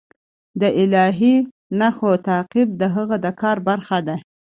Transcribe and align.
د 0.61 0.63
الهي 0.81 1.35
نښو 1.79 2.11
تعقیب 2.27 2.67
د 2.81 2.83
هغه 2.95 3.15
د 3.25 3.27
کار 3.41 3.57
برخه 3.67 3.97
ده. 4.07 4.15